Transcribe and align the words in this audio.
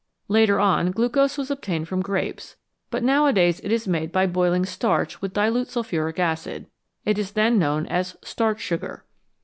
Later 0.27 0.59
on, 0.59 0.89
glucose 0.89 1.37
was 1.37 1.51
obtained 1.51 1.87
from 1.87 2.01
grapes, 2.01 2.55
but 2.89 3.03
nowadays 3.03 3.59
it 3.59 3.71
is 3.71 3.87
made 3.87 4.11
by 4.11 4.25
boiling 4.25 4.65
starch 4.65 5.21
with 5.21 5.31
dilute 5.33 5.69
sulphuric 5.69 6.17
acid; 6.17 6.65
it 7.05 7.19
is 7.19 7.33
then 7.33 7.59
known 7.59 7.85
as" 7.85 8.17
starch 8.31 8.59
sugar." 8.61 9.05